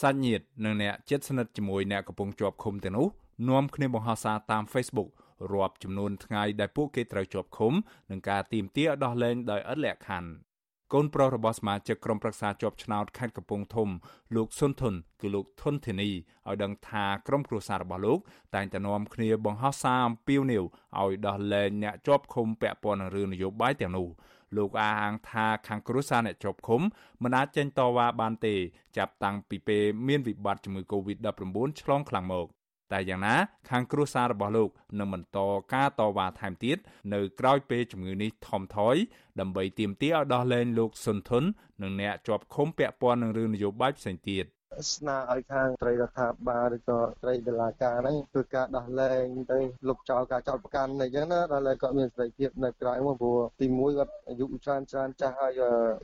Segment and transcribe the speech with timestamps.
[0.00, 3.08] សាច់ញាតិនិងអ្នកជិតស្និទ្ធជាមួយអ្នកកំពុងជាប់ឃុំទាំងនោះ
[3.48, 5.10] នាំគ្នាបង្ហោះសារតាម Facebook
[5.52, 7.72] រាប់ចំនួនថ្ងៃដែលពួកគេត្រូវជាប់ឃុំ
[8.10, 10.30] និងការទីមទាឲ្យដោះលែងដោយឥតលក្ខខណ្ឌ
[10.92, 13.88] កូនប្រុសរបស់សមាជិកក្រុមប្រឹក្សាជាប់ឆ្នោតខេត្តកំពង់ធំ
[14.36, 18.18] លោកសុនធុនគឺលោកធុនធានីឲ្យដឹងថាក្រុមគ្រួសាររបស់លោក
[18.54, 20.64] តែងតែនាំគ្នាបង្ហោះសារអំពាវនាវ
[21.00, 24.08] ឲ្យដោះលែងអ្នកជាប់ឃុំពាក់ព័ន្ធនឹងរឿងនយោបាយទាំងនោះ
[24.56, 26.82] លោកអះអាងថាខាងគ្រួសារអ្នកជាប់ឃុំ
[27.22, 28.54] មិនអាចចេញតវ៉ាបានទេ
[28.96, 32.46] ចាប់តាំងពីពេលមានវិបត្តិជំងឺ Covid-19 ឆ្លងខ្លាំងមក
[32.92, 33.34] តែយ៉ាងណា
[33.70, 35.38] ខាងគ្រួសាររបស់លោកនឹងបន្ត
[35.74, 36.76] ការតវ៉ាថែមទៀត
[37.14, 38.96] នៅក្រោយពេលជំងឺនេះថមថយ
[39.40, 41.44] ដើម្បីទាមទារឲ្យដោះលែងលោកសុនធុន
[41.82, 44.44] និងអ្នកជាប់ឃុំពាក់ព័ន្ធនឹងរឿងនយោបាយផ្សេងទៀត
[44.94, 55.60] ស្នើឲ្យខាងត្រីរដ្ឋាភិបាលឬក៏ត្រីតុលាការហ្នឹងធ្វើការដោះលែងទៅលុបចោលការចោទប្រកាន់អីចឹងណាដល់គាត់មានសេរីភាពនៅក្រៅមកព្រោះទីមួយគាត់អាយុច្រើនច្រើនចាស់ហើយ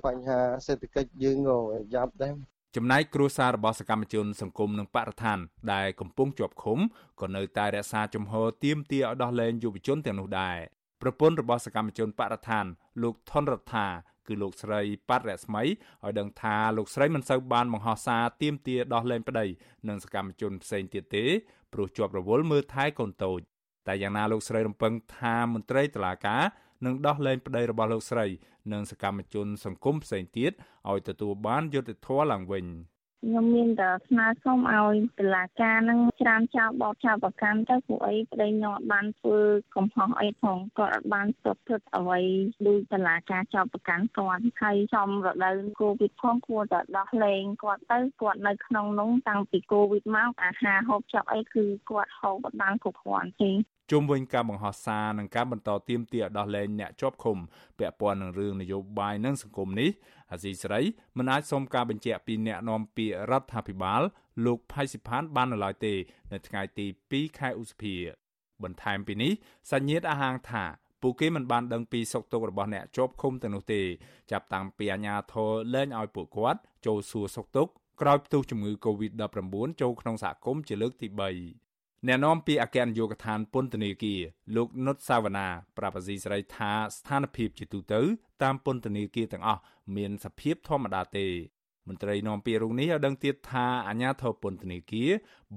[0.06, 1.58] បញ្ហាសេដ្ឋកិច្ចយើងក៏
[1.94, 2.34] យ៉ាប់ដែរ
[2.76, 5.38] ចំណែកគ្រួសាររបស់សកម្មជនសង្គមនិងបរិស្ថាន
[5.72, 6.78] ដែលកំពុងជាប់ឃុំ
[7.20, 10.56] ក៏នៅតែរក្សាជំហរទៀមទាឲ្យដោះលែងយុវជនទាំងនោះដែរ
[11.02, 12.64] ប្រពន្ធរបស់សកម្មជនបរិស្ថាន
[13.02, 13.86] លោកថនរដ្ឋា
[14.29, 19.46] គឺលោកស្រីប៉ាត់រស្មីឲ្យដឹងថាលោកស្រីមិនសូវបានបង្ហោះសារទៀមទាដោះលែងប្តី
[19.88, 21.24] និងសកម្មជនផ្សេងទៀតទេ
[21.73, 23.41] ព្រោះជាប់រវល់មើលថែកូនតូច
[23.87, 26.43] តែយ៉ាងណាលោកស្រីរំពឹងថាមន្ត្រីតុលាការ
[26.85, 28.27] នឹងដោះលែងប្តីរបស់លោកស្រី
[28.73, 30.52] និងសកម្មជនសង្គមផ្សេងទៀត
[30.91, 32.66] ឲ្យទទួលបានយុត្តិធម៌ឡើងវិញ
[33.22, 39.38] ខ្ញុំមានតែស្នើសុំឲ្យតុលាការនឹងច្រានចោលបោកចោលប្រកាន់ទៅពួកអីប្តីខ្ញុំអត់បានធ្វើ
[39.76, 42.20] កំហុសអីផងគាត់អត់បានស្ទាត់ធ្វើអ្វី
[42.66, 53.52] ដូចតុលាការចោលប្រកាន់គាត់ហើយចំរដូវកូវីដផងគួរតែដោះលែងគាត់ទៅគាត់នៅក្នុងនោះតាំងពីកូវីដមកអាហារហូបចុកអីគឺគាត់ហូបអត់បានគ្រប់គ្រាន់ទេ
[53.90, 57.38] ជុំវិញការបង្ហោះសារនិងការបន្តទៀមទាដោះលែងអ្នកជាប់ឃុំ
[57.79, 59.90] ពាក់ព័ន្ធនឹងរឿងនយោបាយនិងសង្គមនេះ
[60.30, 60.82] អាស៊ីសេរី
[61.16, 64.03] មិនអាចសុំការបញ្ជាក់ពីអ្នកនាំពាក្យរដ្ឋាភិបាល
[64.47, 65.94] លោកផៃសិផានបាននៅឡើយទេ
[66.32, 67.94] នៅថ្ងៃទី2ខែឧសភា
[68.62, 69.32] បន្ថែមពីនេះ
[69.72, 70.64] សញ្ញាតអាហាងថា
[71.03, 73.82] ពួកគេមិនបានដឹងពីសុខទុក្ខរបស់អ្នកជាប់ឃុំទៅនោះទេ
[74.30, 81.66] ចាប់តាំងពីអាជ្ញាធរលែងឲ្យពួកគាត់ចូលសួរសុខទុក្ខក្រោយផ្ទុះជំងឺ Covid-19 ចូលក្នុងសហគមន៍ជាលើកទី3
[82.06, 84.20] អ្នកនាំពាក្យអគ្គនាយកដ្ឋានពន្ធនាគារ
[84.56, 88.00] លោកនុតសាវណ្ណាប្រាប់អាស៊ីសេរីថាស្ថានភាពជាទូទៅ
[88.42, 89.62] តាមពន្ធនាគារទាំងអស់
[89.96, 91.26] មានសភាពធម្មតាទេ
[91.88, 95.10] មន្ត្រីនាំពាក្យរូបនេះឲ្យដឹងទៀតថាអាជ្ញាធរពន្ធនាគារ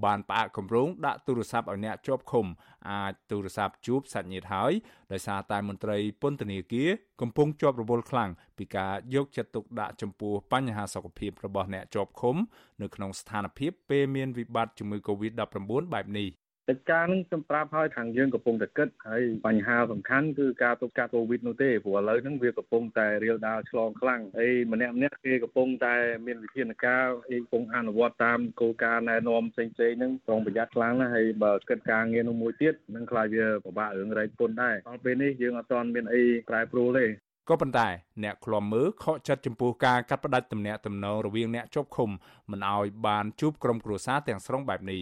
[0.03, 2.45] បានផ្អាកគម្រោងដាក់ទូរស័ព្ទឲ្យអ្នកជាប់ឃុំ
[2.89, 4.71] អាចទូរស័ព្ទជួបសាច់ញាតិហើយ
[5.11, 6.89] ដោយសារតែមន្ត្រីពន្ធនាគារ
[7.21, 12.35] កំពុងជាប់រវល់ខ្លាំងពីការយកចិត្តទុកដាក់ចំពោះបញ្ហាសុខភាពរបស់អ្នកជាប់ឃុំ
[12.81, 16.29] នៅក្នុងស្ថានភាពពេលមានវិបត្តិជំងឺ Covid-19 បែបនេះ
[16.69, 37.05] កិច្ចការនឹងខ្ញុំប្រាប់ឲ្យខាងយើងកំពុងតែគិតហើយបញ្ហាសំខាន់គឺការទប់ស្កាត់កូវីដនោះទេព្រោះឥឡូវហ្នឹងវាកំពុងតែរាលដាលឆ្លងខ្លាំងហើយម្នាក់ម្នាក់គេកំពុងតែមានវិធានការគេកំពុងអនុវត្តតាមគោលការណ៍ណែនាំផ្សេងៗហ្នឹងប្រុងប្រយ័ត្នខ្លាំងណាស់ហើយបើគិតការងារនោះមួយទៀតនឹងខ្លាចវាពិបាករឿងរែកពុនដែរដល់ពេលនេះយើងអត់ទាន់មានអីប្រែប្រួលទេ
[37.49, 37.87] ក៏ប៉ុន្តែ
[38.23, 42.09] អ្នកឃ្លាំមើលខកចិត្តចំពោះការកាត់ផ្តាច់ទំនាក់ទំនងរវាងអ្នកជាប់ឃុំ
[42.51, 45.01] មិនឲ្យបានជួបក្រុមគ្រួសារទាំងស្រុងបែបនេះ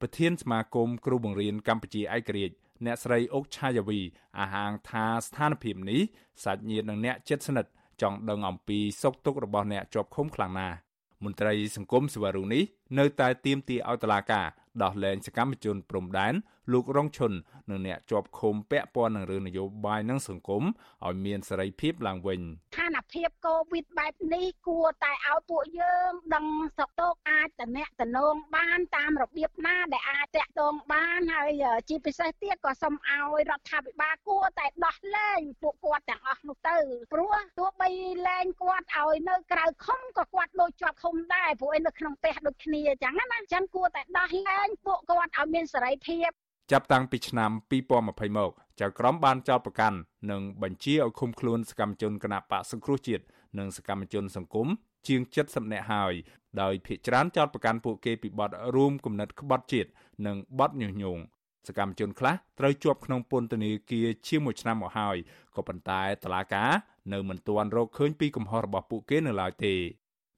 [0.00, 4.00] ប្រធានសមាគមគ្រូបង្រៀនកម្ពុជាឯករាជ្យអ្នកស្រីអុកឆាយាវី
[4.38, 6.00] អះអាងថាស្ថានភាពនេះ
[6.44, 7.70] សាច់ញាតិនិងអ្នកជិតស្និទ្ធ
[8.02, 10.76] ចង់ដឹងអំពីសុខទុក្ខរបស់អ្នកជាប់ឃុំខ្លាំងណាស់
[11.24, 12.62] មន្ត្រីសង្គមសិវរុងនេះ
[12.98, 14.46] នៅតែទាមទារឲ្យតុលាការ
[14.82, 16.34] ដោះលែងសកម្មជនព្រំដែន
[16.72, 17.32] លោករងឈុន
[17.70, 20.62] និងអ្នកជាប់ឃុំពាក់ព័ន្ធនឹងរឿងនយោបាយនិងសង្គម
[21.06, 26.46] ឲ្យមានសេរីភាពឡើងវិញស្ថានភាពកូវីដបែបនេះគួរតែឲ្យពួកយើងដឹង
[26.78, 36.76] សកតោកអាចតំណែងតំណងបានតាមរបៀបណាដែលអាចតាក់ទងបានហើយជាពិសេសទៀតក៏សូមឲ្យរដ្ឋាភិបាលគួរតែដោះលែងពួកគាត់ទាំងអស់នោះទៅ
[37.12, 37.90] ព្រោះទោះបី
[38.28, 46.30] លែងគាត់ឲ្យនៅក្រៅឃុំក៏គាត់ដូចជាប់ឃុំដែរព្រោះឯនៅក្នុងផ្ទះដូចគ្នាអញ្ចឹងណាអញ្ចឹងគួរតែដោះលែងពួកគាត់ឲ្យមានសេរីភាព
[46.72, 48.50] ចាប់តាំងពីឆ្នាំ2020មក
[48.80, 49.98] ចៅក្រមបានចោទប្រកាន់
[50.30, 53.24] និងបញ្ជាឲ្យឃុំខ្លួនសកម្មជនគណបកសង្គ្រោះជាតិ
[53.58, 54.68] និងសកម្មជនសង្គម
[55.06, 56.14] ជាង70នាក់ហើយ
[56.60, 59.90] ដោយភ ieck ច្រើនចោទប្រកាន់ពួកគេពីបទរួមគំនិតក្បត់ជាតិ
[60.26, 61.22] និងបទញុះញង់
[61.68, 65.16] សកម្មជនខ្លះត្រូវជាប់ក្នុងពន្ធនាគារជាង1ឆ្នាំមកហើយ
[65.56, 66.64] ក៏ប៉ុន្តែតឡាកា
[67.12, 69.74] នៅមិនទាន់រកឃើញពីកំហុសរបស់ពួកគេនៅឡើយទេ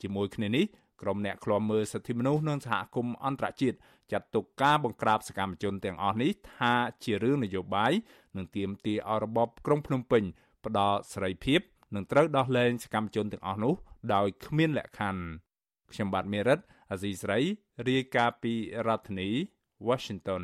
[0.02, 0.64] ជាមួយគ្នានេះ
[1.02, 3.76] ក្រុមអ្នកឃ្លាំមើលសិទ្ធិមនុស្សនិងសហគមន៍អន្តរជាតិ
[4.12, 6.74] ចាត់ទុកការបង្ក្រាបសកម្មជនទាំងអស់នេះថា
[7.04, 7.92] ជារឿងនយោបាយ
[8.36, 10.22] និងទាមទារឲ្យរបបក្រុងភ្នំពេញ
[10.64, 11.60] ផ្ដល់សេរីភាព
[11.94, 13.74] និងត្រូវដោះលែងសកម្មជនទាំងអស់នោះ
[14.14, 15.22] ដោយគ្មានលក្ខខណ្ឌ
[15.92, 16.58] ខ្ញុំបាទមេរិត
[16.90, 17.38] អាស៊ីស្រី
[17.88, 18.54] រាយការណ៍ពី
[18.86, 19.30] រដ្ឋធានី
[19.88, 20.42] Washington